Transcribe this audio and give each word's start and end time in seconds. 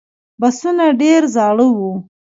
بسونه 0.39 0.85
ډېر 1.01 1.21
زاړه 1.35 1.67
و. 1.77 1.79